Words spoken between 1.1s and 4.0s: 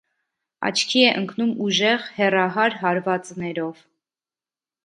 ընկնում ուժեղ հեռահար հարվածներով։